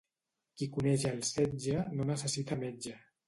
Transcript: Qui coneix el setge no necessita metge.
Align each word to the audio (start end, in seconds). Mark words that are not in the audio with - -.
Qui 0.61 0.67
coneix 0.77 1.05
el 1.09 1.19
setge 1.31 1.85
no 1.99 2.09
necessita 2.13 2.59
metge. 2.65 2.97